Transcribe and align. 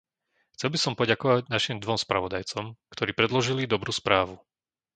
Chcel 0.57 0.69
by 0.73 0.79
som 0.83 0.93
poďakovať 0.99 1.41
našim 1.55 1.77
dvom 1.83 1.93
spravodajcom, 2.05 2.65
ktorí 2.93 3.11
predložili 3.19 3.63
dobrú 3.73 3.91
správu. 4.01 4.35